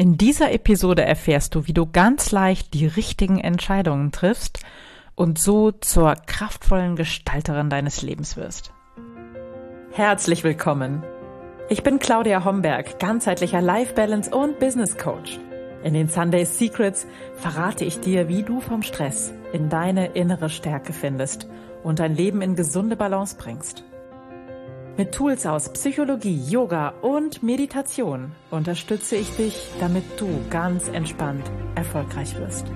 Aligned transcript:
In 0.00 0.16
dieser 0.16 0.50
Episode 0.50 1.04
erfährst 1.04 1.54
du, 1.54 1.66
wie 1.66 1.74
du 1.74 1.84
ganz 1.84 2.32
leicht 2.32 2.72
die 2.72 2.86
richtigen 2.86 3.38
Entscheidungen 3.38 4.12
triffst 4.12 4.60
und 5.14 5.38
so 5.38 5.72
zur 5.72 6.14
kraftvollen 6.14 6.96
Gestalterin 6.96 7.68
deines 7.68 8.00
Lebens 8.00 8.38
wirst. 8.38 8.72
Herzlich 9.92 10.42
willkommen. 10.42 11.04
Ich 11.68 11.82
bin 11.82 11.98
Claudia 11.98 12.46
Homberg, 12.46 12.98
ganzheitlicher 12.98 13.60
Life 13.60 13.92
Balance 13.92 14.34
und 14.34 14.58
Business 14.58 14.96
Coach. 14.96 15.38
In 15.84 15.92
den 15.92 16.08
Sunday 16.08 16.46
Secrets 16.46 17.06
verrate 17.34 17.84
ich 17.84 18.00
dir, 18.00 18.26
wie 18.26 18.42
du 18.42 18.62
vom 18.62 18.82
Stress 18.82 19.34
in 19.52 19.68
deine 19.68 20.12
innere 20.12 20.48
Stärke 20.48 20.94
findest 20.94 21.46
und 21.82 21.98
dein 21.98 22.16
Leben 22.16 22.40
in 22.40 22.56
gesunde 22.56 22.96
Balance 22.96 23.36
bringst. 23.36 23.84
Mit 24.96 25.12
Tools 25.12 25.46
aus 25.46 25.72
Psychologie, 25.72 26.38
Yoga 26.48 26.90
und 27.00 27.42
Meditation 27.42 28.32
unterstütze 28.50 29.16
ich 29.16 29.30
dich, 29.36 29.68
damit 29.80 30.04
du 30.18 30.28
ganz 30.50 30.88
entspannt 30.88 31.50
erfolgreich 31.74 32.36
wirst. 32.36 32.66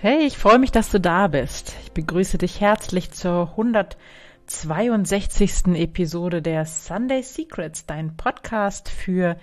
Hey, 0.00 0.24
ich 0.26 0.38
freue 0.38 0.58
mich, 0.58 0.70
dass 0.70 0.90
du 0.90 1.00
da 1.00 1.26
bist. 1.26 1.74
Ich 1.82 1.92
begrüße 1.92 2.38
dich 2.38 2.60
herzlich 2.60 3.10
zur 3.10 3.50
100 3.50 3.96
62. 4.46 5.74
Episode 5.74 6.40
der 6.40 6.66
Sunday 6.66 7.22
Secrets, 7.22 7.84
dein 7.86 8.16
Podcast 8.16 8.88
für 8.88 9.36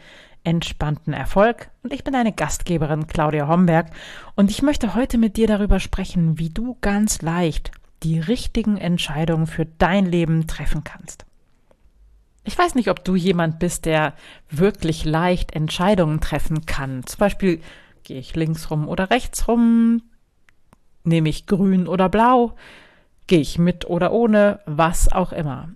entspannten 0.43 1.13
Erfolg. 1.13 1.69
Und 1.83 1.93
ich 1.93 2.03
bin 2.03 2.13
deine 2.13 2.31
Gastgeberin 2.31 3.07
Claudia 3.07 3.47
Homberg 3.47 3.91
und 4.35 4.49
ich 4.49 4.61
möchte 4.61 4.95
heute 4.95 5.17
mit 5.17 5.35
dir 5.35 5.47
darüber 5.47 5.79
sprechen, 5.79 6.39
wie 6.39 6.49
du 6.49 6.77
ganz 6.79 7.21
leicht 7.21 7.71
die 8.03 8.19
richtigen 8.19 8.77
Entscheidungen 8.77 9.47
für 9.47 9.65
dein 9.65 10.05
Leben 10.05 10.47
treffen 10.47 10.83
kannst. 10.83 11.25
Ich 12.45 12.57
weiß 12.57 12.75
nicht, 12.75 12.89
ob 12.89 13.03
du 13.03 13.15
jemand 13.15 13.59
bist, 13.59 13.85
der 13.85 14.13
wirklich 14.49 15.05
leicht 15.05 15.53
Entscheidungen 15.53 16.19
treffen 16.21 16.65
kann. 16.65 17.05
Zum 17.05 17.19
Beispiel 17.19 17.61
gehe 18.03 18.19
ich 18.19 18.35
links 18.35 18.69
rum 18.71 18.87
oder 18.87 19.09
rechts 19.09 19.47
rum, 19.47 20.01
nehme 21.03 21.29
ich 21.29 21.45
grün 21.45 21.87
oder 21.87 22.09
blau, 22.09 22.55
Gehe 23.27 23.39
ich 23.39 23.57
mit 23.57 23.85
oder 23.85 24.11
ohne, 24.11 24.59
was 24.65 25.11
auch 25.11 25.31
immer. 25.31 25.69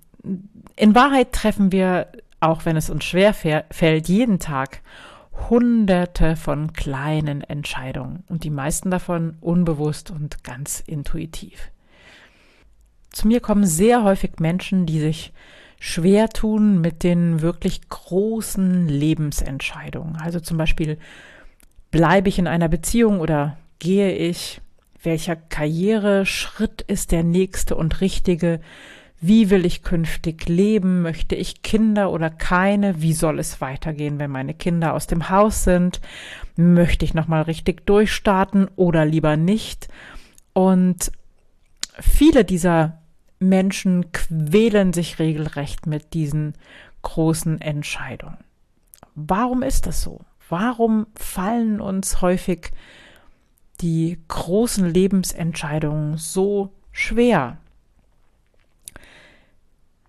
In 0.75 0.95
Wahrheit 0.95 1.31
treffen 1.31 1.71
wir, 1.71 2.07
auch 2.39 2.65
wenn 2.65 2.75
es 2.75 2.89
uns 2.89 3.05
schwer 3.05 3.33
fällt, 3.33 4.09
jeden 4.09 4.39
Tag 4.39 4.81
hunderte 5.49 6.35
von 6.35 6.73
kleinen 6.73 7.41
Entscheidungen 7.41 8.23
und 8.27 8.43
die 8.43 8.49
meisten 8.49 8.91
davon 8.91 9.37
unbewusst 9.39 10.11
und 10.11 10.43
ganz 10.43 10.83
intuitiv. 10.85 11.71
Zu 13.11 13.27
mir 13.27 13.39
kommen 13.39 13.65
sehr 13.65 14.03
häufig 14.03 14.39
Menschen, 14.39 14.85
die 14.85 14.99
sich 14.99 15.33
schwer 15.79 16.29
tun 16.29 16.81
mit 16.81 17.03
den 17.03 17.41
wirklich 17.41 17.87
großen 17.87 18.87
Lebensentscheidungen. 18.87 20.15
Also 20.17 20.39
zum 20.39 20.57
Beispiel, 20.57 20.97
bleibe 21.91 22.29
ich 22.29 22.39
in 22.39 22.47
einer 22.47 22.67
Beziehung 22.67 23.19
oder 23.19 23.57
gehe 23.79 24.11
ich? 24.11 24.61
Welcher 25.07 25.37
Karriereschritt 25.37 26.81
ist 26.81 27.13
der 27.13 27.23
nächste 27.23 27.77
und 27.77 28.01
richtige, 28.01 28.59
wie 29.21 29.49
will 29.49 29.65
ich 29.65 29.81
künftig 29.81 30.49
leben, 30.49 31.01
möchte 31.01 31.33
ich 31.33 31.61
Kinder 31.61 32.11
oder 32.11 32.29
keine, 32.29 33.01
wie 33.01 33.13
soll 33.13 33.39
es 33.39 33.61
weitergehen, 33.61 34.19
wenn 34.19 34.29
meine 34.29 34.53
Kinder 34.53 34.93
aus 34.93 35.07
dem 35.07 35.29
Haus 35.29 35.63
sind, 35.63 36.01
möchte 36.57 37.05
ich 37.05 37.13
nochmal 37.13 37.43
richtig 37.43 37.85
durchstarten 37.85 38.67
oder 38.75 39.05
lieber 39.05 39.37
nicht. 39.37 39.87
Und 40.51 41.09
viele 41.97 42.43
dieser 42.43 43.01
Menschen 43.39 44.11
quälen 44.11 44.91
sich 44.91 45.19
regelrecht 45.19 45.87
mit 45.87 46.13
diesen 46.13 46.53
großen 47.03 47.61
Entscheidungen. 47.61 48.39
Warum 49.15 49.63
ist 49.63 49.87
das 49.87 50.01
so? 50.01 50.19
Warum 50.49 51.07
fallen 51.15 51.79
uns 51.79 52.21
häufig 52.21 52.71
die 53.81 54.19
großen 54.27 54.85
Lebensentscheidungen 54.87 56.17
so 56.17 56.73
schwer? 56.91 57.57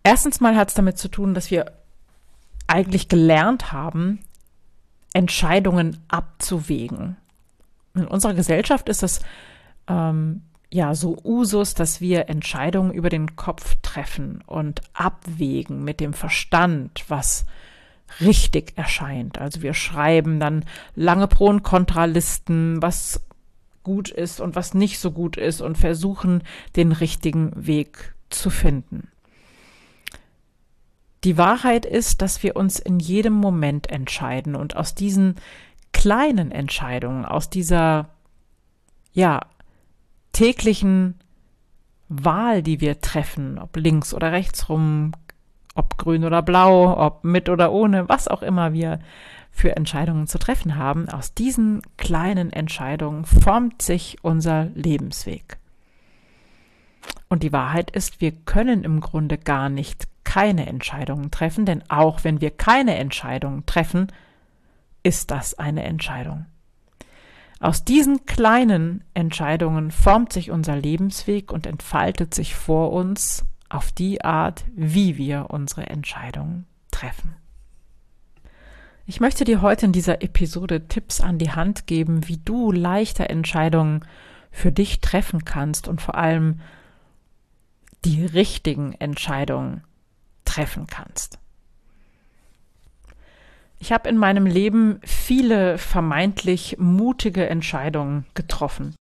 Erstens 0.02 0.40
mal 0.40 0.56
hat 0.56 0.68
es 0.68 0.74
damit 0.74 0.98
zu 0.98 1.08
tun, 1.08 1.34
dass 1.34 1.50
wir 1.50 1.72
eigentlich 2.66 3.08
gelernt 3.08 3.72
haben, 3.72 4.20
Entscheidungen 5.12 5.98
abzuwägen. 6.08 7.16
In 7.94 8.06
unserer 8.06 8.34
Gesellschaft 8.34 8.88
ist 8.88 9.02
es 9.02 9.20
ähm, 9.88 10.42
ja 10.70 10.94
so 10.94 11.16
Usus, 11.24 11.74
dass 11.74 12.00
wir 12.00 12.28
Entscheidungen 12.28 12.92
über 12.92 13.08
den 13.08 13.36
Kopf 13.36 13.76
treffen 13.82 14.42
und 14.46 14.82
abwägen 14.92 15.82
mit 15.82 16.00
dem 16.00 16.12
Verstand, 16.12 17.04
was 17.08 17.46
richtig 18.20 18.76
erscheint. 18.76 19.38
Also 19.38 19.62
wir 19.62 19.74
schreiben 19.74 20.40
dann 20.40 20.64
lange 20.94 21.26
Pro- 21.26 21.48
und 21.48 21.62
Kontralisten, 21.62 22.80
was 22.80 23.20
gut 23.88 24.10
ist 24.10 24.38
und 24.38 24.54
was 24.54 24.74
nicht 24.74 24.98
so 24.98 25.12
gut 25.12 25.38
ist 25.38 25.62
und 25.62 25.78
versuchen, 25.78 26.42
den 26.76 26.92
richtigen 26.92 27.52
Weg 27.56 28.14
zu 28.28 28.50
finden. 28.50 29.08
Die 31.24 31.38
Wahrheit 31.38 31.86
ist, 31.86 32.20
dass 32.20 32.42
wir 32.42 32.54
uns 32.54 32.78
in 32.78 33.00
jedem 33.00 33.32
Moment 33.32 33.88
entscheiden 33.88 34.54
und 34.54 34.76
aus 34.76 34.94
diesen 34.94 35.36
kleinen 35.92 36.52
Entscheidungen, 36.52 37.24
aus 37.24 37.48
dieser, 37.48 38.10
ja, 39.14 39.40
täglichen 40.32 41.14
Wahl, 42.10 42.62
die 42.62 42.82
wir 42.82 43.00
treffen, 43.00 43.58
ob 43.58 43.74
links 43.78 44.12
oder 44.12 44.32
rechts 44.32 44.68
rum, 44.68 45.12
ob 45.74 45.96
grün 45.96 46.26
oder 46.26 46.42
blau, 46.42 46.94
ob 47.06 47.24
mit 47.24 47.48
oder 47.48 47.72
ohne, 47.72 48.06
was 48.06 48.28
auch 48.28 48.42
immer 48.42 48.74
wir 48.74 49.00
für 49.58 49.76
Entscheidungen 49.76 50.28
zu 50.28 50.38
treffen 50.38 50.76
haben, 50.76 51.08
aus 51.08 51.34
diesen 51.34 51.82
kleinen 51.96 52.52
Entscheidungen 52.52 53.24
formt 53.24 53.82
sich 53.82 54.18
unser 54.22 54.66
Lebensweg. 54.74 55.58
Und 57.28 57.42
die 57.42 57.52
Wahrheit 57.52 57.90
ist, 57.90 58.20
wir 58.20 58.32
können 58.32 58.84
im 58.84 59.00
Grunde 59.00 59.36
gar 59.36 59.68
nicht 59.68 60.06
keine 60.22 60.66
Entscheidungen 60.66 61.32
treffen, 61.32 61.66
denn 61.66 61.82
auch 61.88 62.22
wenn 62.22 62.40
wir 62.40 62.52
keine 62.52 62.96
Entscheidungen 62.96 63.66
treffen, 63.66 64.12
ist 65.02 65.30
das 65.32 65.58
eine 65.58 65.82
Entscheidung. 65.82 66.46
Aus 67.60 67.82
diesen 67.82 68.26
kleinen 68.26 69.02
Entscheidungen 69.14 69.90
formt 69.90 70.32
sich 70.32 70.52
unser 70.52 70.76
Lebensweg 70.76 71.50
und 71.50 71.66
entfaltet 71.66 72.32
sich 72.32 72.54
vor 72.54 72.92
uns 72.92 73.44
auf 73.68 73.90
die 73.90 74.24
Art, 74.24 74.64
wie 74.76 75.16
wir 75.16 75.46
unsere 75.50 75.86
Entscheidungen 75.88 76.66
treffen. 76.92 77.34
Ich 79.10 79.20
möchte 79.20 79.44
dir 79.46 79.62
heute 79.62 79.86
in 79.86 79.92
dieser 79.92 80.20
Episode 80.20 80.86
Tipps 80.86 81.22
an 81.22 81.38
die 81.38 81.52
Hand 81.52 81.86
geben, 81.86 82.28
wie 82.28 82.36
du 82.36 82.70
leichter 82.70 83.30
Entscheidungen 83.30 84.04
für 84.50 84.70
dich 84.70 85.00
treffen 85.00 85.46
kannst 85.46 85.88
und 85.88 86.02
vor 86.02 86.16
allem 86.16 86.60
die 88.04 88.26
richtigen 88.26 88.92
Entscheidungen 88.92 89.82
treffen 90.44 90.86
kannst. 90.88 91.38
Ich 93.78 93.92
habe 93.92 94.10
in 94.10 94.18
meinem 94.18 94.44
Leben 94.44 95.00
viele 95.02 95.78
vermeintlich 95.78 96.76
mutige 96.78 97.48
Entscheidungen 97.48 98.26
getroffen. 98.34 98.94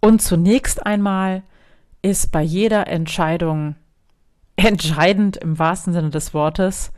Und 0.00 0.22
zunächst 0.22 0.86
einmal 0.86 1.42
ist 2.02 2.30
bei 2.30 2.42
jeder 2.42 2.86
Entscheidung 2.86 3.74
entscheidend 4.54 5.38
im 5.38 5.58
wahrsten 5.58 5.92
Sinne 5.92 6.10
des 6.10 6.34
Wortes, 6.34 6.92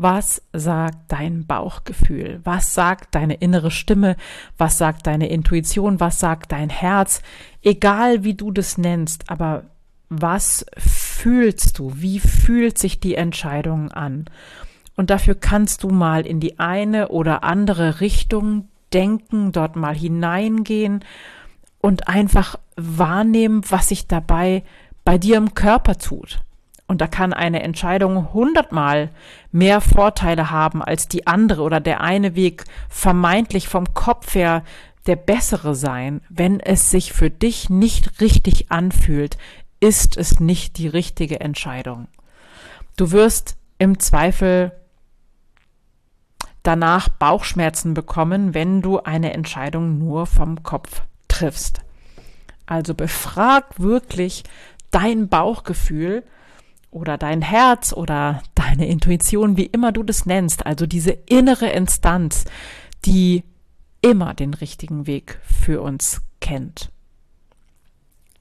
was 0.00 0.42
sagt 0.52 1.10
dein 1.10 1.44
Bauchgefühl? 1.44 2.40
Was 2.44 2.72
sagt 2.72 3.16
deine 3.16 3.34
innere 3.34 3.72
Stimme? 3.72 4.14
Was 4.56 4.78
sagt 4.78 5.08
deine 5.08 5.28
Intuition? 5.28 5.98
Was 5.98 6.20
sagt 6.20 6.52
dein 6.52 6.70
Herz? 6.70 7.20
Egal 7.64 8.22
wie 8.22 8.34
du 8.34 8.52
das 8.52 8.78
nennst, 8.78 9.28
aber 9.28 9.64
was 10.08 10.64
fühlst 10.76 11.80
du? 11.80 11.94
Wie 11.96 12.20
fühlt 12.20 12.78
sich 12.78 13.00
die 13.00 13.16
Entscheidung 13.16 13.90
an? 13.90 14.26
Und 14.94 15.10
dafür 15.10 15.34
kannst 15.34 15.82
du 15.82 15.88
mal 15.88 16.24
in 16.24 16.38
die 16.38 16.60
eine 16.60 17.08
oder 17.08 17.42
andere 17.42 18.00
Richtung 18.00 18.68
denken, 18.92 19.50
dort 19.50 19.74
mal 19.74 19.96
hineingehen 19.96 21.04
und 21.80 22.06
einfach 22.06 22.56
wahrnehmen, 22.76 23.62
was 23.68 23.88
sich 23.88 24.06
dabei 24.06 24.62
bei 25.04 25.18
dir 25.18 25.38
im 25.38 25.54
Körper 25.54 25.98
tut. 25.98 26.38
Und 26.88 27.02
da 27.02 27.06
kann 27.06 27.34
eine 27.34 27.62
Entscheidung 27.62 28.32
hundertmal 28.32 29.10
mehr 29.52 29.82
Vorteile 29.82 30.50
haben 30.50 30.82
als 30.82 31.06
die 31.06 31.26
andere 31.26 31.62
oder 31.62 31.80
der 31.80 32.00
eine 32.00 32.34
Weg 32.34 32.64
vermeintlich 32.88 33.68
vom 33.68 33.92
Kopf 33.92 34.34
her 34.34 34.64
der 35.06 35.16
bessere 35.16 35.74
sein. 35.74 36.22
Wenn 36.30 36.60
es 36.60 36.90
sich 36.90 37.12
für 37.12 37.30
dich 37.30 37.68
nicht 37.68 38.22
richtig 38.22 38.72
anfühlt, 38.72 39.36
ist 39.80 40.16
es 40.16 40.40
nicht 40.40 40.78
die 40.78 40.88
richtige 40.88 41.40
Entscheidung. 41.40 42.08
Du 42.96 43.12
wirst 43.12 43.56
im 43.78 43.98
Zweifel 43.98 44.72
danach 46.62 47.10
Bauchschmerzen 47.10 47.92
bekommen, 47.92 48.54
wenn 48.54 48.80
du 48.80 48.98
eine 48.98 49.34
Entscheidung 49.34 49.98
nur 49.98 50.26
vom 50.26 50.62
Kopf 50.62 51.02
triffst. 51.28 51.82
Also 52.66 52.94
befrag 52.94 53.78
wirklich 53.78 54.42
dein 54.90 55.28
Bauchgefühl 55.28 56.24
oder 56.90 57.18
dein 57.18 57.42
Herz 57.42 57.92
oder 57.92 58.42
deine 58.54 58.86
Intuition, 58.86 59.56
wie 59.56 59.66
immer 59.66 59.92
du 59.92 60.02
das 60.02 60.26
nennst, 60.26 60.66
also 60.66 60.86
diese 60.86 61.10
innere 61.10 61.68
Instanz, 61.68 62.44
die 63.04 63.44
immer 64.00 64.34
den 64.34 64.54
richtigen 64.54 65.06
Weg 65.06 65.40
für 65.42 65.82
uns 65.82 66.22
kennt. 66.40 66.90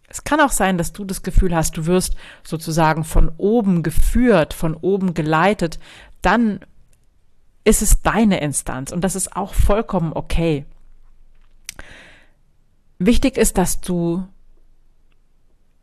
Es 0.08 0.24
kann 0.24 0.40
auch 0.40 0.52
sein, 0.52 0.78
dass 0.78 0.94
du 0.94 1.04
das 1.04 1.22
Gefühl 1.22 1.54
hast, 1.54 1.76
du 1.76 1.86
wirst 1.86 2.16
sozusagen 2.44 3.04
von 3.04 3.30
oben 3.38 3.84
geführt, 3.84 4.54
von 4.54 4.74
oben 4.74 5.14
geleitet, 5.14 5.80
dann 6.22 6.62
ist 7.66 7.82
es 7.82 8.02
deine 8.02 8.40
Instanz 8.40 8.92
und 8.94 9.02
das 9.02 9.16
ist 9.16 9.36
auch 9.36 9.54
vollkommen 9.54 10.14
okay. 10.14 10.66
Wichtig 13.00 13.38
ist, 13.38 13.58
dass 13.58 13.82
du 13.82 14.26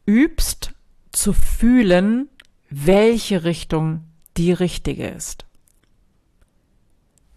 übst 0.06 0.72
zu 1.12 1.32
fühlen, 1.32 2.28
welche 2.76 3.44
Richtung 3.44 4.04
die 4.36 4.52
richtige 4.52 5.06
ist. 5.06 5.46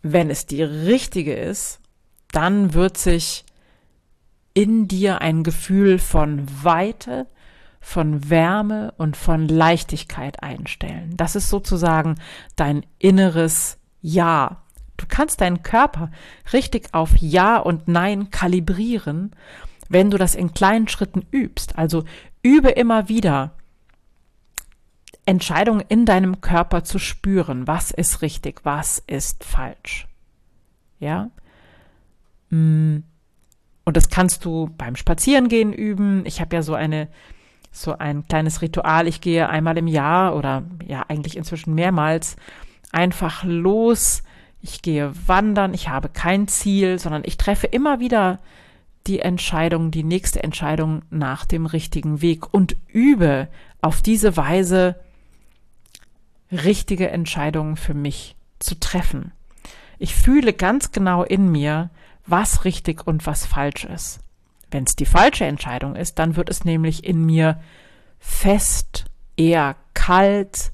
Wenn 0.02 0.30
es 0.30 0.48
die 0.48 0.64
richtige 0.64 1.36
ist, 1.36 1.80
dann 2.32 2.74
wird 2.74 2.98
sich 2.98 3.46
in 4.54 4.88
dir 4.88 5.22
ein 5.22 5.44
Gefühl 5.44 6.00
von 6.00 6.48
Weite, 6.64 7.28
von 7.80 8.30
Wärme 8.30 8.94
und 8.98 9.16
von 9.16 9.48
Leichtigkeit 9.48 10.42
einstellen. 10.42 11.14
Das 11.16 11.36
ist 11.36 11.50
sozusagen 11.50 12.16
dein 12.56 12.84
inneres 12.98 13.78
Ja. 14.02 14.64
Du 14.98 15.06
kannst 15.08 15.42
deinen 15.42 15.62
Körper 15.62 16.10
richtig 16.52 16.94
auf 16.94 17.16
Ja 17.18 17.58
und 17.58 17.88
Nein 17.88 18.32
kalibrieren, 18.32 19.36
wenn 19.90 20.10
du 20.10 20.18
das 20.18 20.34
in 20.34 20.56
kleinen 20.56 20.88
Schritten 20.88 21.28
übst. 21.32 21.78
Also 21.78 22.04
übe 22.42 22.70
immer 22.70 23.08
wieder 23.08 23.54
Entscheidungen 25.28 25.84
in 25.88 26.06
deinem 26.06 26.40
Körper 26.40 26.84
zu 26.84 27.00
spüren. 27.00 27.68
Was 27.68 27.92
ist 27.92 28.22
richtig, 28.22 28.62
was 28.64 29.04
ist 29.08 29.44
falsch. 29.44 30.08
Ja? 31.00 31.30
Mm. 32.50 33.00
Und 33.84 33.96
das 33.96 34.10
kannst 34.10 34.44
du 34.46 34.70
beim 34.78 34.96
Spazierengehen 34.96 35.72
üben. 35.74 36.26
Ich 36.26 36.42
habe 36.42 36.56
ja 36.56 36.62
so 36.62 36.74
eine 36.74 37.08
so 37.72 37.98
ein 37.98 38.28
kleines 38.28 38.62
Ritual. 38.62 39.08
Ich 39.08 39.22
gehe 39.22 39.50
einmal 39.50 39.78
im 39.78 39.88
Jahr 39.88 40.36
oder 40.36 40.64
ja 40.86 41.06
eigentlich 41.08 41.38
inzwischen 41.38 41.76
mehrmals 41.76 42.38
einfach 42.92 43.44
los. 43.44 44.24
Ich 44.62 44.82
gehe 44.82 45.14
wandern. 45.28 45.74
Ich 45.74 45.90
habe 45.90 46.10
kein 46.10 46.48
Ziel, 46.48 47.00
sondern 47.00 47.24
ich 47.26 47.38
treffe 47.38 47.68
immer 47.68 48.00
wieder 48.00 48.40
die 49.06 49.20
Entscheidung, 49.20 49.92
die 49.92 50.04
nächste 50.04 50.44
Entscheidung 50.44 51.02
nach 51.10 51.46
dem 51.46 51.66
richtigen 51.66 52.22
Weg 52.22 52.54
und 52.54 52.76
übe 52.88 53.48
auf 53.82 54.02
diese 54.02 54.36
Weise 54.36 54.96
richtige 56.52 57.10
Entscheidungen 57.10 57.76
für 57.76 57.94
mich 57.94 58.36
zu 58.60 58.80
treffen. 58.80 59.32
Ich 60.00 60.16
fühle 60.16 60.54
ganz 60.54 60.92
genau 60.92 61.24
in 61.24 61.52
mir, 61.52 61.90
was 62.26 62.66
richtig 62.66 63.06
und 63.08 63.26
was 63.26 63.46
falsch 63.46 63.86
ist. 63.86 64.20
Wenn 64.70 64.84
es 64.84 64.96
die 64.96 65.06
falsche 65.06 65.46
Entscheidung 65.46 65.96
ist, 65.96 66.20
dann 66.20 66.36
wird 66.36 66.50
es 66.50 66.66
nämlich 66.66 67.04
in 67.04 67.26
mir 67.26 67.60
fest, 68.20 69.06
eher 69.38 69.76
kalt, 69.94 70.72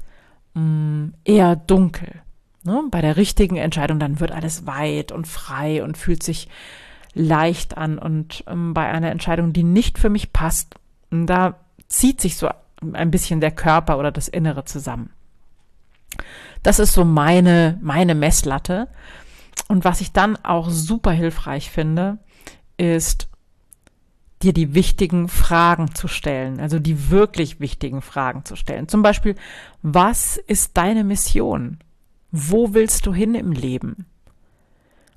mm, 0.56 1.10
eher 1.24 1.56
dunkel. 1.56 2.22
Ne? 2.64 2.84
Bei 2.90 3.02
der 3.02 3.18
richtigen 3.18 3.58
Entscheidung, 3.58 4.00
dann 4.00 4.20
wird 4.20 4.32
alles 4.32 4.66
weit 4.66 5.12
und 5.12 5.28
frei 5.28 5.84
und 5.84 5.98
fühlt 5.98 6.24
sich 6.24 6.50
leicht 7.14 7.78
an. 7.78 8.00
Und 8.00 8.44
ähm, 8.48 8.74
bei 8.74 8.88
einer 8.90 9.12
Entscheidung, 9.12 9.54
die 9.54 9.64
nicht 9.64 10.00
für 10.00 10.10
mich 10.10 10.34
passt, 10.34 10.76
da 11.12 11.56
zieht 11.88 12.20
sich 12.20 12.38
so 12.38 12.50
ein 12.94 13.12
bisschen 13.12 13.40
der 13.40 13.52
Körper 13.52 14.00
oder 14.00 14.12
das 14.12 14.28
Innere 14.28 14.66
zusammen. 14.66 15.12
Das 16.62 16.80
ist 16.80 16.94
so 16.94 17.04
meine, 17.04 17.78
meine 17.82 18.16
Messlatte. 18.16 18.88
Und 19.68 19.86
was 19.86 20.02
ich 20.02 20.12
dann 20.12 20.38
auch 20.38 20.70
super 20.70 21.12
hilfreich 21.12 21.70
finde, 21.70 22.20
ist, 22.78 23.30
dir 24.44 24.54
die 24.54 24.74
wichtigen 24.74 25.30
Fragen 25.30 25.96
zu 25.96 26.08
stellen, 26.08 26.60
also 26.60 26.80
die 26.80 27.10
wirklich 27.10 27.60
wichtigen 27.60 28.02
Fragen 28.02 28.46
zu 28.46 28.56
stellen. 28.56 28.88
Zum 28.88 29.02
Beispiel, 29.02 29.36
was 29.82 30.38
ist 30.38 30.78
deine 30.78 31.04
Mission? 31.04 31.80
Wo 32.32 32.74
willst 32.74 33.06
du 33.06 33.14
hin 33.14 33.36
im 33.36 33.52
Leben? 33.52 34.06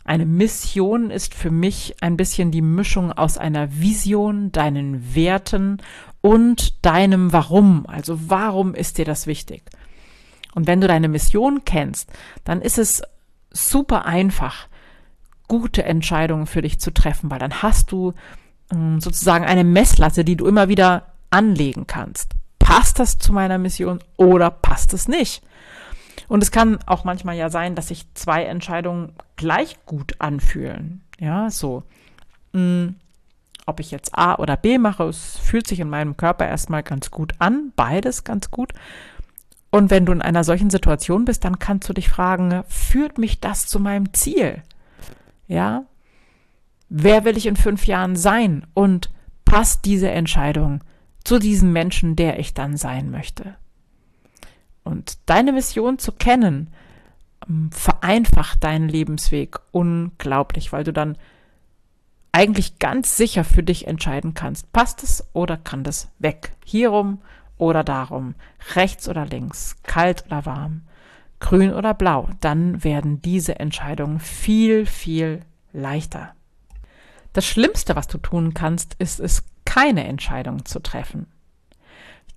Eine 0.05 0.27
Mission 0.27 1.11
ist 1.11 1.35
für 1.35 1.51
mich 1.51 1.97
ein 2.01 2.17
bisschen 2.17 2.53
die 2.53 2.63
Mischung 2.63 3.11
aus 3.11 3.39
einer 3.39 3.81
Vision, 3.81 4.53
deinen 4.53 5.17
Werten 5.17 5.79
und 6.21 6.85
deinem 6.87 7.33
Warum. 7.33 7.87
Also 7.89 8.31
warum 8.31 8.75
ist 8.75 8.99
dir 8.99 9.05
das 9.05 9.27
wichtig? 9.27 9.65
Und 10.57 10.67
wenn 10.67 10.81
du 10.81 10.89
deine 10.89 11.09
Mission 11.09 11.67
kennst, 11.67 12.11
dann 12.45 12.63
ist 12.63 12.79
es 12.79 13.03
super 13.51 14.07
einfach, 14.07 14.69
gute 15.49 15.85
Entscheidungen 15.85 16.47
für 16.47 16.63
dich 16.63 16.81
zu 16.81 16.95
treffen, 16.95 17.31
weil 17.31 17.39
dann 17.39 17.61
hast 17.61 17.93
du 17.93 18.15
ähm, 18.73 18.99
sozusagen 18.99 19.45
eine 19.45 19.65
Messlatte, 19.65 20.25
die 20.25 20.35
du 20.35 20.47
immer 20.47 20.71
wieder 20.71 21.13
anlegen 21.29 21.87
kannst. 21.87 22.33
Passt 22.59 22.99
das 22.99 23.19
zu 23.19 23.35
meiner 23.35 23.59
Mission 23.59 23.99
oder 24.17 24.51
passt 24.51 24.95
es 24.95 25.09
nicht? 25.09 25.43
Und 26.27 26.43
es 26.43 26.51
kann 26.51 26.79
auch 26.87 27.05
manchmal 27.05 27.37
ja 27.37 27.51
sein, 27.51 27.75
dass 27.75 27.89
sich 27.89 28.07
zwei 28.15 28.45
Entscheidungen 28.45 29.13
gleich 29.37 29.77
gut 29.85 30.15
anfühlen. 30.21 31.03
Ja, 31.21 31.51
so. 31.51 31.83
Mh, 32.53 32.95
ob 33.67 33.79
ich 33.79 33.91
jetzt 33.91 34.17
A 34.17 34.37
oder 34.37 34.57
B 34.57 34.79
mache, 34.79 35.05
es 35.05 35.37
fühlt 35.37 35.67
sich 35.67 35.81
in 35.81 35.91
meinem 35.91 36.17
Körper 36.17 36.49
erstmal 36.49 36.83
ganz 36.83 37.11
gut 37.11 37.35
an, 37.41 37.73
beides 37.77 38.25
ganz 38.25 38.51
gut. 38.51 38.73
Und 39.77 39.91
wenn 39.91 40.07
du 40.07 40.13
in 40.13 40.23
einer 40.23 40.43
solchen 40.43 40.71
Situation 40.71 41.27
bist, 41.27 41.45
dann 41.45 41.59
kannst 41.59 41.87
du 41.87 41.93
dich 41.93 42.09
fragen, 42.09 42.63
führt 42.67 43.19
mich 43.19 43.41
das 43.41 43.67
zu 43.67 43.79
meinem 43.79 44.15
Ziel? 44.15 44.63
Ja? 45.49 45.85
Wer 46.89 47.27
will 47.27 47.37
ich 47.37 47.45
in 47.45 47.57
fünf 47.57 47.87
Jahren 47.87 48.17
sein? 48.17 48.67
Und 48.73 49.11
passt 49.45 49.85
diese 49.85 50.11
Entscheidung 50.11 50.83
zu 51.25 51.39
diesem 51.39 51.75
Menschen, 51.75 52.17
der 52.17 52.39
ich 52.39 52.55
dann 52.55 52.79
sein 52.79 53.11
möchte? 53.11 53.57
Und 54.83 55.19
deine 55.27 55.53
Mission 55.53 55.99
zu 55.99 56.13
kennen, 56.13 56.73
ähm, 57.47 57.71
vereinfacht 57.71 58.65
deinen 58.65 58.89
Lebensweg 58.89 59.59
unglaublich, 59.73 60.73
weil 60.73 60.85
du 60.85 60.93
dann 60.95 61.19
eigentlich 62.33 62.79
ganz 62.79 63.19
sicher 63.19 63.45
für 63.45 63.63
dich 63.63 63.87
entscheiden 63.87 64.33
kannst, 64.33 64.73
passt 64.73 65.03
es 65.03 65.29
oder 65.35 65.59
kann 65.59 65.85
das 65.85 66.09
weg? 66.19 66.53
Hierum 66.65 67.19
oder 67.59 67.85
darum, 67.85 68.35
rechts 68.75 69.09
oder 69.09 69.27
links, 69.27 69.77
kalt 69.83 70.27
oder 70.27 70.47
warm, 70.47 70.83
grün 71.41 71.73
oder 71.73 71.95
blau, 71.95 72.29
dann 72.41 72.83
werden 72.85 73.23
diese 73.23 73.59
Entscheidungen 73.59 74.21
viel, 74.21 74.87
viel 74.87 75.41
leichter. 75.73 76.35
Das 77.33 77.45
Schlimmste, 77.45 77.97
was 77.97 78.09
du 78.09 78.19
tun 78.19 78.55
kannst, 78.55 78.95
ist 78.95 79.21
es, 79.21 79.43
keine 79.65 80.07
Entscheidung 80.07 80.65
zu 80.65 80.81
treffen. 80.81 81.27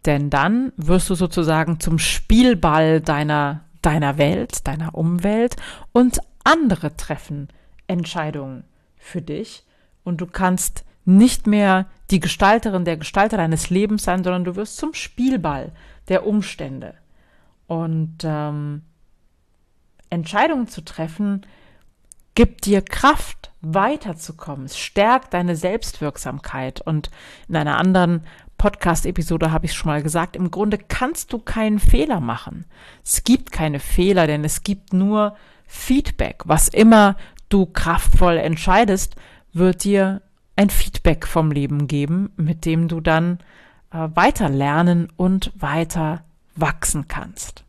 Denn 0.05 0.29
dann 0.29 0.73
wirst 0.77 1.09
du 1.09 1.15
sozusagen 1.15 1.79
zum 1.79 1.99
Spielball 1.99 3.01
deiner, 3.01 3.61
deiner 3.81 4.17
Welt, 4.17 4.67
deiner 4.67 4.95
Umwelt 4.95 5.55
und 5.91 6.19
andere 6.43 6.95
treffen 6.97 7.49
Entscheidungen 7.88 8.63
für 8.97 9.21
dich 9.21 9.65
und 10.03 10.21
du 10.21 10.25
kannst 10.25 10.85
nicht 11.17 11.47
mehr 11.47 11.87
die 12.11 12.19
Gestalterin, 12.19 12.85
der 12.85 12.97
Gestalter 12.97 13.37
deines 13.37 13.69
Lebens 13.69 14.03
sein, 14.03 14.23
sondern 14.23 14.43
du 14.43 14.55
wirst 14.55 14.77
zum 14.77 14.93
Spielball 14.93 15.71
der 16.07 16.25
Umstände. 16.25 16.95
Und 17.67 18.17
ähm, 18.23 18.83
Entscheidungen 20.09 20.67
zu 20.67 20.81
treffen, 20.81 21.45
gibt 22.35 22.65
dir 22.65 22.81
Kraft, 22.81 23.51
weiterzukommen. 23.61 24.65
Es 24.65 24.77
stärkt 24.77 25.33
deine 25.33 25.55
Selbstwirksamkeit. 25.55 26.81
Und 26.81 27.09
in 27.49 27.57
einer 27.57 27.77
anderen 27.77 28.23
Podcast-Episode 28.57 29.51
habe 29.51 29.65
ich 29.65 29.73
schon 29.73 29.91
mal 29.91 30.01
gesagt, 30.01 30.35
im 30.35 30.49
Grunde 30.49 30.77
kannst 30.77 31.33
du 31.33 31.39
keinen 31.39 31.79
Fehler 31.79 32.21
machen. 32.21 32.65
Es 33.03 33.23
gibt 33.23 33.51
keine 33.51 33.79
Fehler, 33.79 34.27
denn 34.27 34.45
es 34.45 34.63
gibt 34.63 34.93
nur 34.93 35.35
Feedback. 35.67 36.43
Was 36.45 36.69
immer 36.69 37.17
du 37.49 37.65
kraftvoll 37.65 38.37
entscheidest, 38.37 39.15
wird 39.51 39.83
dir 39.83 40.21
ein 40.59 40.69
Feedback 40.69 41.25
vom 41.25 41.51
Leben 41.51 41.87
geben, 41.87 42.31
mit 42.35 42.65
dem 42.65 42.89
du 42.89 42.99
dann 42.99 43.39
äh, 43.93 44.09
weiter 44.13 44.49
lernen 44.49 45.07
und 45.15 45.53
weiter 45.55 46.25
wachsen 46.57 47.07
kannst. 47.07 47.63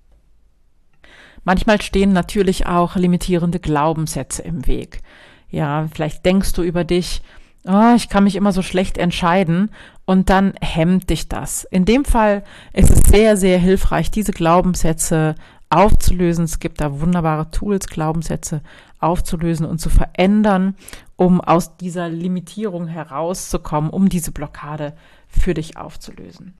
Manchmal 1.45 1.81
stehen 1.81 2.13
natürlich 2.13 2.67
auch 2.67 2.97
limitierende 2.97 3.61
Glaubenssätze 3.61 4.43
im 4.43 4.67
Weg. 4.67 5.03
Ja, 5.51 5.87
vielleicht 5.95 6.27
denkst 6.27 6.53
du 6.53 6.63
über 6.65 6.83
dich, 6.83 7.23
oh, 7.65 7.95
ich 7.95 8.09
kann 8.09 8.25
mich 8.25 8.35
immer 8.35 8.51
so 8.51 8.61
schlecht 8.61 8.99
entscheiden 8.99 9.71
und 10.05 10.29
dann 10.29 10.55
hemmt 10.61 11.11
dich 11.11 11.29
das. 11.29 11.63
In 11.71 11.85
dem 11.85 12.05
Fall 12.05 12.43
ist 12.73 12.91
es 12.91 13.09
sehr, 13.09 13.37
sehr 13.37 13.61
hilfreich, 13.61 14.11
diese 14.11 14.33
Glaubenssätze 14.33 15.37
aufzulösen. 15.71 16.45
Es 16.45 16.59
gibt 16.59 16.81
da 16.81 17.01
wunderbare 17.01 17.53
Tools, 17.53 17.87
Glaubenssätze 17.87 18.63
aufzulösen 18.99 19.65
und 19.65 19.81
zu 19.81 19.91
verändern, 19.91 20.75
um 21.21 21.43
aus 21.43 21.77
dieser 21.77 22.09
Limitierung 22.09 22.87
herauszukommen, 22.87 23.91
um 23.91 24.09
diese 24.09 24.33
Blockade 24.33 24.95
für 25.29 25.53
dich 25.53 25.77
aufzulösen. 25.77 26.55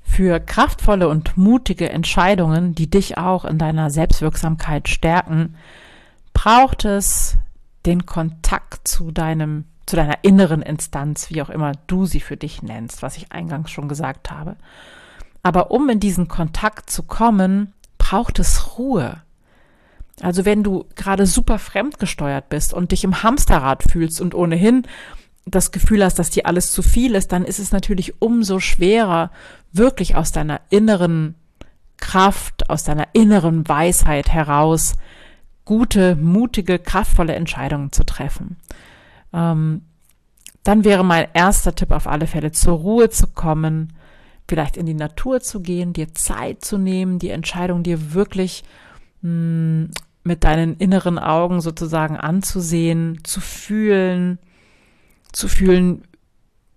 Für 0.00 0.40
kraftvolle 0.40 1.06
und 1.06 1.36
mutige 1.36 1.90
Entscheidungen, 1.90 2.74
die 2.74 2.88
dich 2.88 3.18
auch 3.18 3.44
in 3.44 3.58
deiner 3.58 3.90
Selbstwirksamkeit 3.90 4.88
stärken, 4.88 5.54
braucht 6.32 6.86
es 6.86 7.36
den 7.84 8.06
Kontakt 8.06 8.88
zu 8.88 9.10
deinem, 9.10 9.66
zu 9.84 9.96
deiner 9.96 10.24
inneren 10.24 10.62
Instanz, 10.62 11.28
wie 11.28 11.42
auch 11.42 11.50
immer 11.50 11.72
du 11.86 12.06
sie 12.06 12.20
für 12.20 12.38
dich 12.38 12.62
nennst, 12.62 13.02
was 13.02 13.18
ich 13.18 13.32
eingangs 13.32 13.70
schon 13.70 13.86
gesagt 13.86 14.30
habe. 14.30 14.56
Aber 15.42 15.72
um 15.72 15.90
in 15.90 16.00
diesen 16.00 16.26
Kontakt 16.26 16.88
zu 16.88 17.02
kommen, 17.02 17.74
braucht 17.98 18.38
es 18.38 18.78
Ruhe. 18.78 19.20
Also 20.20 20.44
wenn 20.44 20.62
du 20.62 20.86
gerade 20.96 21.26
super 21.26 21.58
fremdgesteuert 21.58 22.48
bist 22.48 22.74
und 22.74 22.92
dich 22.92 23.04
im 23.04 23.22
Hamsterrad 23.22 23.82
fühlst 23.82 24.20
und 24.20 24.34
ohnehin 24.34 24.82
das 25.46 25.72
Gefühl 25.72 26.04
hast, 26.04 26.18
dass 26.18 26.30
dir 26.30 26.46
alles 26.46 26.72
zu 26.72 26.82
viel 26.82 27.14
ist, 27.14 27.32
dann 27.32 27.44
ist 27.44 27.58
es 27.58 27.72
natürlich 27.72 28.20
umso 28.20 28.60
schwerer, 28.60 29.30
wirklich 29.72 30.16
aus 30.16 30.32
deiner 30.32 30.60
inneren 30.68 31.34
Kraft, 31.96 32.68
aus 32.70 32.84
deiner 32.84 33.08
inneren 33.12 33.68
Weisheit 33.68 34.30
heraus 34.30 34.94
gute, 35.64 36.16
mutige, 36.16 36.78
kraftvolle 36.78 37.34
Entscheidungen 37.34 37.92
zu 37.92 38.04
treffen. 38.04 38.56
Ähm, 39.32 39.82
dann 40.64 40.84
wäre 40.84 41.04
mein 41.04 41.28
erster 41.32 41.74
Tipp 41.74 41.90
auf 41.90 42.06
alle 42.06 42.26
Fälle, 42.26 42.52
zur 42.52 42.78
Ruhe 42.78 43.08
zu 43.10 43.28
kommen, 43.28 43.92
vielleicht 44.48 44.76
in 44.76 44.86
die 44.86 44.94
Natur 44.94 45.40
zu 45.40 45.60
gehen, 45.60 45.92
dir 45.92 46.12
Zeit 46.12 46.64
zu 46.64 46.76
nehmen, 46.76 47.18
die 47.18 47.30
Entscheidung 47.30 47.82
dir 47.82 48.12
wirklich 48.12 48.64
mh, 49.22 49.30
hm, 49.30 49.90
mit 50.22 50.44
deinen 50.44 50.76
inneren 50.76 51.18
Augen 51.18 51.60
sozusagen 51.60 52.16
anzusehen, 52.16 53.20
zu 53.24 53.40
fühlen, 53.40 54.38
zu 55.32 55.48
fühlen, 55.48 56.02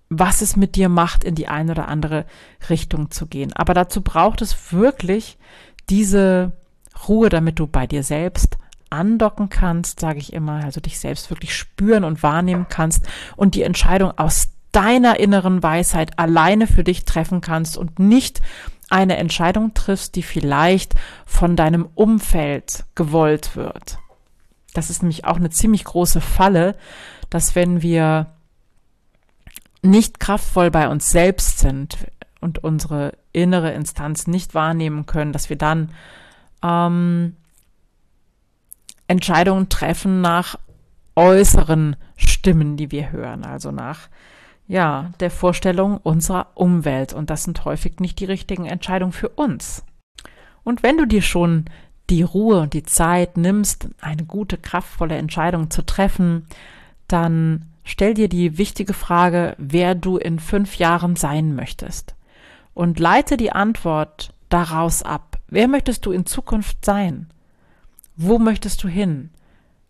was 0.09 0.41
es 0.41 0.55
mit 0.55 0.75
dir 0.75 0.89
macht, 0.89 1.23
in 1.23 1.35
die 1.35 1.47
eine 1.47 1.71
oder 1.71 1.87
andere 1.87 2.25
Richtung 2.69 3.11
zu 3.11 3.25
gehen. 3.25 3.53
Aber 3.53 3.73
dazu 3.73 4.01
braucht 4.01 4.41
es 4.41 4.71
wirklich 4.71 5.37
diese 5.89 6.51
Ruhe, 7.07 7.29
damit 7.29 7.59
du 7.59 7.67
bei 7.67 7.87
dir 7.87 8.03
selbst 8.03 8.57
andocken 8.89 9.49
kannst, 9.49 9.99
sage 9.99 10.19
ich 10.19 10.33
immer, 10.33 10.63
also 10.63 10.79
dich 10.79 10.99
selbst 10.99 11.29
wirklich 11.31 11.55
spüren 11.55 12.03
und 12.03 12.21
wahrnehmen 12.21 12.67
kannst 12.69 13.07
und 13.35 13.55
die 13.55 13.63
Entscheidung 13.63 14.11
aus 14.17 14.49
deiner 14.71 15.19
inneren 15.19 15.63
Weisheit 15.63 16.19
alleine 16.19 16.67
für 16.67 16.83
dich 16.83 17.05
treffen 17.05 17.41
kannst 17.41 17.77
und 17.77 17.99
nicht 17.99 18.41
eine 18.89 19.17
Entscheidung 19.17 19.73
triffst, 19.73 20.15
die 20.15 20.23
vielleicht 20.23 20.93
von 21.25 21.55
deinem 21.55 21.87
Umfeld 21.95 22.85
gewollt 22.95 23.55
wird. 23.55 23.97
Das 24.73 24.89
ist 24.89 25.03
nämlich 25.03 25.25
auch 25.25 25.37
eine 25.37 25.49
ziemlich 25.49 25.83
große 25.83 26.21
Falle, 26.21 26.75
dass 27.29 27.55
wenn 27.55 27.81
wir 27.81 28.27
nicht 29.81 30.19
kraftvoll 30.19 30.71
bei 30.71 30.87
uns 30.87 31.11
selbst 31.11 31.59
sind 31.59 31.97
und 32.41 32.63
unsere 32.63 33.13
innere 33.31 33.71
Instanz 33.71 34.27
nicht 34.27 34.53
wahrnehmen 34.53 35.05
können, 35.05 35.33
dass 35.33 35.49
wir 35.49 35.57
dann 35.57 35.91
ähm, 36.63 37.35
Entscheidungen 39.07 39.69
treffen 39.69 40.21
nach 40.21 40.57
äußeren 41.15 41.95
Stimmen, 42.15 42.77
die 42.77 42.91
wir 42.91 43.11
hören, 43.11 43.43
also 43.43 43.71
nach 43.71 44.09
ja, 44.67 45.11
der 45.19 45.31
Vorstellung 45.31 45.97
unserer 45.97 46.47
Umwelt. 46.55 47.13
Und 47.13 47.29
das 47.29 47.43
sind 47.43 47.65
häufig 47.65 47.99
nicht 47.99 48.19
die 48.19 48.25
richtigen 48.25 48.65
Entscheidungen 48.65 49.13
für 49.13 49.29
uns. 49.29 49.83
Und 50.63 50.83
wenn 50.83 50.97
du 50.97 51.05
dir 51.05 51.21
schon 51.21 51.65
die 52.09 52.23
Ruhe 52.23 52.59
und 52.61 52.73
die 52.73 52.83
Zeit 52.83 53.37
nimmst, 53.37 53.89
eine 54.01 54.25
gute, 54.25 54.57
kraftvolle 54.57 55.15
Entscheidung 55.15 55.69
zu 55.69 55.85
treffen, 55.85 56.47
dann 57.07 57.65
stell 57.83 58.13
dir 58.13 58.29
die 58.29 58.57
wichtige 58.57 58.93
Frage, 58.93 59.55
wer 59.57 59.95
du 59.95 60.17
in 60.17 60.39
fünf 60.39 60.77
Jahren 60.77 61.15
sein 61.15 61.55
möchtest. 61.55 62.15
Und 62.73 62.99
leite 62.99 63.37
die 63.37 63.51
Antwort 63.51 64.33
daraus 64.49 65.03
ab. 65.03 65.39
Wer 65.47 65.67
möchtest 65.67 66.05
du 66.05 66.11
in 66.11 66.25
Zukunft 66.25 66.83
sein? 66.85 67.29
Wo 68.15 68.39
möchtest 68.39 68.83
du 68.83 68.87
hin? 68.87 69.29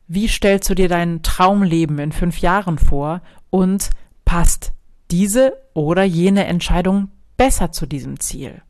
Wie 0.08 0.28
stellst 0.28 0.70
du 0.70 0.76
dir 0.76 0.90
dein 0.90 1.22
Traumleben 1.24 2.00
in 2.00 2.12
fünf 2.12 2.40
Jahren 2.40 2.78
vor? 2.78 3.22
Und 3.50 3.90
passt 4.26 4.74
diese 5.12 5.58
oder 5.74 6.04
jene 6.04 6.46
Entscheidung 6.46 7.10
besser 7.38 7.72
zu 7.72 7.86
diesem 7.86 8.20
Ziel? 8.20 8.62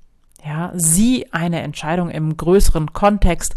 Ja, 0.45 0.71
sieh 0.75 1.27
eine 1.31 1.61
Entscheidung 1.61 2.09
im 2.09 2.35
größeren 2.35 2.91
Kontext, 2.91 3.55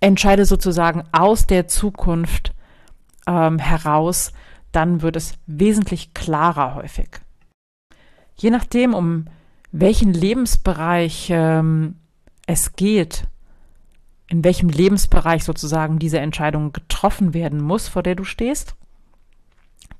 entscheide 0.00 0.44
sozusagen 0.44 1.04
aus 1.12 1.46
der 1.46 1.68
Zukunft 1.68 2.52
ähm, 3.26 3.58
heraus, 3.58 4.32
dann 4.72 5.02
wird 5.02 5.16
es 5.16 5.34
wesentlich 5.46 6.12
klarer 6.14 6.74
häufig. 6.74 7.08
Je 8.36 8.50
nachdem, 8.50 8.94
um 8.94 9.26
welchen 9.70 10.12
Lebensbereich 10.12 11.28
ähm, 11.30 11.96
es 12.46 12.74
geht, 12.74 13.28
in 14.28 14.42
welchem 14.42 14.68
Lebensbereich 14.68 15.44
sozusagen 15.44 15.98
diese 15.98 16.18
Entscheidung 16.18 16.72
getroffen 16.72 17.34
werden 17.34 17.60
muss, 17.60 17.88
vor 17.88 18.02
der 18.02 18.14
du 18.14 18.24
stehst, 18.24 18.74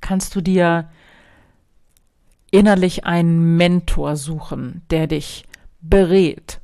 kannst 0.00 0.34
du 0.34 0.40
dir 0.40 0.90
innerlich 2.54 3.04
einen 3.04 3.56
Mentor 3.56 4.14
suchen, 4.14 4.82
der 4.88 5.08
dich 5.08 5.44
berät. 5.80 6.60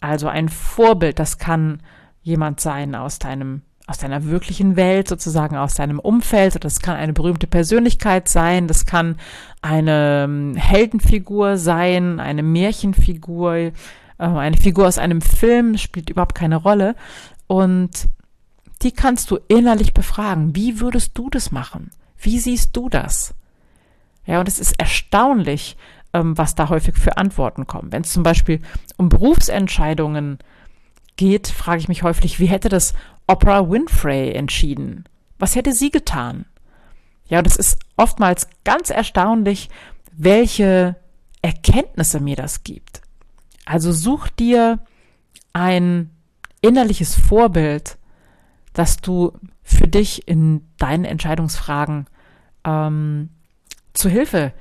Also 0.00 0.28
ein 0.28 0.48
Vorbild, 0.48 1.18
das 1.18 1.38
kann 1.38 1.82
jemand 2.22 2.60
sein 2.60 2.94
aus 2.94 3.18
deinem 3.18 3.62
aus 3.86 3.98
deiner 3.98 4.24
wirklichen 4.24 4.76
Welt, 4.76 5.08
sozusagen 5.08 5.56
aus 5.56 5.74
deinem 5.74 5.98
Umfeld. 5.98 6.64
Das 6.64 6.80
kann 6.80 6.96
eine 6.96 7.12
berühmte 7.12 7.46
Persönlichkeit 7.46 8.28
sein, 8.28 8.66
das 8.66 8.86
kann 8.86 9.16
eine 9.60 10.24
ähm, 10.24 10.54
Heldenfigur 10.56 11.58
sein, 11.58 12.18
eine 12.18 12.42
Märchenfigur, 12.42 13.54
äh, 13.56 13.72
eine 14.16 14.56
Figur 14.56 14.86
aus 14.86 14.96
einem 14.96 15.20
Film, 15.20 15.76
spielt 15.76 16.08
überhaupt 16.08 16.34
keine 16.34 16.56
Rolle. 16.56 16.94
Und 17.46 18.08
die 18.80 18.92
kannst 18.92 19.30
du 19.30 19.38
innerlich 19.48 19.92
befragen. 19.92 20.56
Wie 20.56 20.80
würdest 20.80 21.10
du 21.18 21.28
das 21.28 21.52
machen? 21.52 21.90
Wie 22.16 22.38
siehst 22.38 22.74
du 22.74 22.88
das? 22.88 23.34
Ja, 24.26 24.40
und 24.40 24.48
es 24.48 24.58
ist 24.58 24.78
erstaunlich, 24.78 25.76
ähm, 26.12 26.36
was 26.38 26.54
da 26.54 26.68
häufig 26.68 26.96
für 26.96 27.16
Antworten 27.16 27.66
kommen. 27.66 27.92
Wenn 27.92 28.02
es 28.02 28.12
zum 28.12 28.22
Beispiel 28.22 28.60
um 28.96 29.08
Berufsentscheidungen 29.08 30.38
geht, 31.16 31.48
frage 31.48 31.80
ich 31.80 31.88
mich 31.88 32.02
häufig, 32.02 32.40
wie 32.40 32.46
hätte 32.46 32.68
das 32.68 32.94
Oprah 33.26 33.68
Winfrey 33.68 34.32
entschieden? 34.32 35.04
Was 35.38 35.56
hätte 35.56 35.72
sie 35.72 35.90
getan? 35.90 36.46
Ja, 37.26 37.38
und 37.38 37.46
es 37.46 37.56
ist 37.56 37.78
oftmals 37.96 38.48
ganz 38.64 38.90
erstaunlich, 38.90 39.70
welche 40.12 40.96
Erkenntnisse 41.42 42.20
mir 42.20 42.36
das 42.36 42.64
gibt. 42.64 43.02
Also 43.64 43.92
such 43.92 44.28
dir 44.28 44.78
ein 45.52 46.10
innerliches 46.60 47.14
Vorbild, 47.14 47.98
das 48.72 48.98
du 48.98 49.32
für 49.62 49.88
dich 49.88 50.28
in 50.28 50.66
deinen 50.78 51.04
Entscheidungsfragen 51.04 52.06
ähm, 52.64 53.30
zu 53.94 54.08
Hilfe 54.08 54.52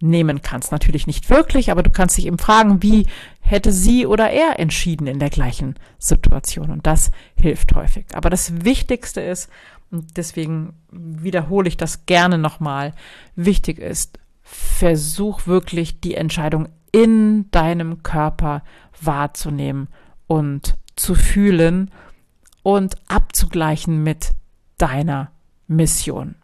nehmen 0.00 0.42
kannst. 0.42 0.72
Natürlich 0.72 1.06
nicht 1.06 1.30
wirklich, 1.30 1.70
aber 1.70 1.82
du 1.82 1.90
kannst 1.90 2.16
dich 2.16 2.26
eben 2.26 2.38
fragen, 2.38 2.82
wie 2.82 3.06
hätte 3.40 3.72
sie 3.72 4.06
oder 4.06 4.30
er 4.30 4.58
entschieden 4.58 5.06
in 5.06 5.18
der 5.18 5.30
gleichen 5.30 5.76
Situation. 5.98 6.70
Und 6.70 6.86
das 6.86 7.10
hilft 7.34 7.74
häufig. 7.74 8.06
Aber 8.14 8.30
das 8.30 8.64
Wichtigste 8.64 9.20
ist, 9.20 9.48
und 9.90 10.16
deswegen 10.16 10.74
wiederhole 10.90 11.68
ich 11.68 11.76
das 11.76 12.06
gerne 12.06 12.38
nochmal, 12.38 12.94
wichtig 13.36 13.78
ist, 13.78 14.18
versuch 14.42 15.46
wirklich 15.46 16.00
die 16.00 16.14
Entscheidung 16.14 16.68
in 16.90 17.50
deinem 17.50 18.02
Körper 18.02 18.62
wahrzunehmen 19.00 19.88
und 20.26 20.76
zu 20.96 21.14
fühlen 21.14 21.90
und 22.62 22.96
abzugleichen 23.08 24.02
mit 24.02 24.30
deiner 24.78 25.30
Mission. 25.66 26.34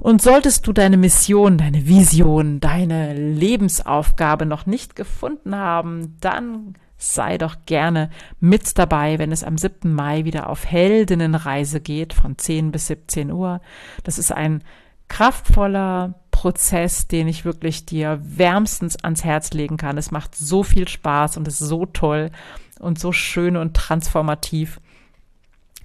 Und 0.00 0.22
solltest 0.22 0.66
du 0.66 0.72
deine 0.72 0.96
Mission, 0.96 1.58
deine 1.58 1.86
Vision, 1.86 2.60
deine 2.60 3.14
Lebensaufgabe 3.14 4.46
noch 4.46 4.66
nicht 4.66 4.94
gefunden 4.94 5.56
haben, 5.56 6.16
dann 6.20 6.74
sei 6.98 7.38
doch 7.38 7.56
gerne 7.66 8.10
mit 8.40 8.78
dabei, 8.78 9.18
wenn 9.18 9.32
es 9.32 9.44
am 9.44 9.58
7. 9.58 9.92
Mai 9.92 10.24
wieder 10.24 10.48
auf 10.48 10.64
Heldinnenreise 10.64 11.80
geht 11.80 12.14
von 12.14 12.38
10 12.38 12.72
bis 12.72 12.86
17 12.86 13.30
Uhr. 13.30 13.60
Das 14.04 14.18
ist 14.18 14.32
ein 14.32 14.62
kraftvoller 15.08 16.14
Prozess, 16.30 17.06
den 17.08 17.28
ich 17.28 17.44
wirklich 17.44 17.86
dir 17.86 18.20
wärmstens 18.22 18.96
ans 19.02 19.24
Herz 19.24 19.52
legen 19.52 19.76
kann. 19.76 19.98
Es 19.98 20.10
macht 20.10 20.34
so 20.34 20.62
viel 20.62 20.88
Spaß 20.88 21.36
und 21.36 21.48
ist 21.48 21.58
so 21.58 21.86
toll 21.86 22.30
und 22.78 22.98
so 22.98 23.12
schön 23.12 23.56
und 23.56 23.74
transformativ. 23.74 24.80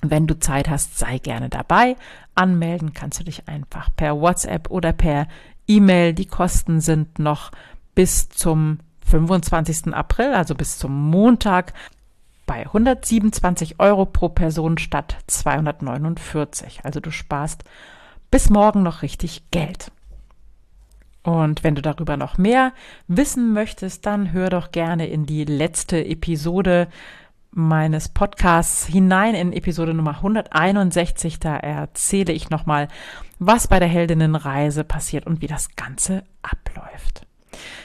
Wenn 0.01 0.27
du 0.27 0.39
Zeit 0.39 0.69
hast, 0.69 0.97
sei 0.97 1.19
gerne 1.19 1.49
dabei. 1.49 1.95
Anmelden 2.35 2.93
kannst 2.93 3.19
du 3.19 3.23
dich 3.23 3.47
einfach 3.47 3.89
per 3.95 4.19
WhatsApp 4.19 4.71
oder 4.71 4.93
per 4.93 5.27
E-Mail. 5.67 6.13
Die 6.13 6.25
Kosten 6.25 6.81
sind 6.81 7.19
noch 7.19 7.51
bis 7.93 8.29
zum 8.29 8.79
25. 9.05 9.93
April, 9.93 10.33
also 10.33 10.55
bis 10.55 10.77
zum 10.77 11.09
Montag 11.09 11.73
bei 12.45 12.65
127 12.65 13.79
Euro 13.79 14.05
pro 14.05 14.29
Person 14.29 14.77
statt 14.77 15.17
249. 15.27 16.81
Also 16.83 16.99
du 16.99 17.11
sparst 17.11 17.63
bis 18.31 18.49
morgen 18.49 18.83
noch 18.83 19.03
richtig 19.03 19.43
Geld. 19.51 19.91
Und 21.23 21.63
wenn 21.63 21.75
du 21.75 21.81
darüber 21.81 22.17
noch 22.17 22.37
mehr 22.37 22.73
wissen 23.07 23.53
möchtest, 23.53 24.05
dann 24.05 24.31
hör 24.31 24.49
doch 24.49 24.71
gerne 24.71 25.07
in 25.07 25.25
die 25.25 25.45
letzte 25.45 26.03
Episode 26.03 26.87
meines 27.51 28.09
Podcasts 28.09 28.85
hinein 28.85 29.35
in 29.35 29.53
Episode 29.53 29.93
Nummer 29.93 30.15
161. 30.15 31.39
Da 31.39 31.57
erzähle 31.57 32.33
ich 32.33 32.49
nochmal, 32.49 32.87
was 33.39 33.67
bei 33.67 33.79
der 33.79 33.87
Heldinnenreise 33.87 34.83
passiert 34.83 35.27
und 35.27 35.41
wie 35.41 35.47
das 35.47 35.75
Ganze 35.75 36.23
abläuft. 36.41 37.27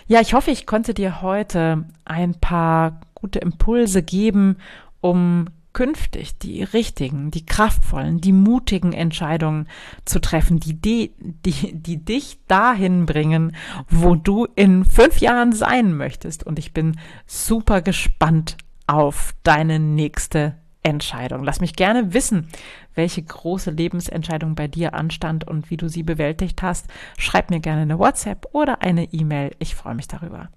Ja, 0.07 0.21
ich 0.21 0.35
hoffe, 0.35 0.53
ich 0.53 0.67
konnte 0.67 0.95
dir 0.95 1.21
heute 1.21 1.85
ein 2.05 2.35
paar 2.35 3.01
gute 3.15 3.41
Impulse 3.41 4.03
geben, 4.03 4.59
um 5.01 5.47
künftig 5.73 6.39
die 6.39 6.63
richtigen, 6.63 7.31
die 7.31 7.45
kraftvollen, 7.45 8.21
die 8.23 8.33
mutigen 8.33 8.95
Entscheidungen 8.95 9.69
zu 10.07 10.21
treffen, 10.21 10.59
die, 10.59 10.81
die, 10.81 11.13
die, 11.19 11.75
die 11.75 12.03
dich 12.03 12.39
dahin 12.49 13.05
bringen, 13.05 13.55
wo 13.91 14.15
du 14.15 14.47
in 14.55 14.87
fünf 14.87 15.19
Jahren 15.19 15.53
sein 15.53 15.95
möchtest. 15.95 16.45
Und 16.45 16.59
ich 16.59 16.73
bin 16.73 16.99
super 17.27 17.83
gespannt 17.83 18.57
auf 18.87 19.35
deine 19.43 19.79
nächste 19.79 20.55
Entscheidung. 20.83 21.43
Lass 21.43 21.61
mich 21.61 21.75
gerne 21.75 22.15
wissen, 22.15 22.49
welche 22.95 23.23
große 23.23 23.71
Lebensentscheidung 23.71 24.55
bei 24.55 24.69
dir 24.69 24.95
anstand 24.95 25.47
und 25.47 25.71
wie 25.71 25.77
du 25.77 25.89
sie 25.89 26.05
bewältigt 26.05 26.63
hast. 26.63 26.87
Schreib 27.19 27.51
mir 27.51 27.61
gerne 27.61 27.83
eine 27.83 27.99
WhatsApp 27.99 28.47
oder 28.53 28.83
eine 28.83 29.13
E-Mail. 29.13 29.51
Ich 29.59 29.75
freue 29.75 29.97
mich 29.97 30.07
darüber. 30.07 30.49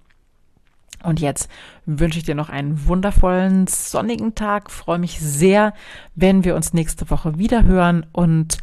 Und 1.02 1.20
jetzt 1.20 1.50
wünsche 1.86 2.20
ich 2.20 2.26
dir 2.26 2.36
noch 2.36 2.50
einen 2.50 2.86
wundervollen 2.86 3.68
sonnigen 3.68 4.36
Tag. 4.36 4.70
Freue 4.70 5.00
mich 5.00 5.20
sehr, 5.20 5.74
wenn 6.16 6.44
wir 6.44 6.56
uns 6.56 6.74
nächste 6.74 7.10
Woche 7.10 7.40
wieder 7.40 7.64
hören 7.64 8.06
und 8.12 8.58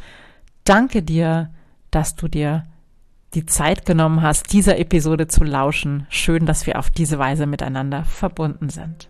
danke 0.63 1.01
dir, 1.01 1.51
dass 1.91 2.15
du 2.15 2.27
dir 2.27 2.65
die 3.33 3.45
Zeit 3.45 3.85
genommen 3.85 4.21
hast, 4.21 4.53
dieser 4.53 4.77
Episode 4.77 5.27
zu 5.27 5.43
lauschen. 5.43 6.05
Schön, 6.09 6.45
dass 6.45 6.65
wir 6.65 6.79
auf 6.79 6.89
diese 6.89 7.19
Weise 7.19 7.45
miteinander 7.45 8.05
verbunden 8.05 8.69
sind. 8.69 9.09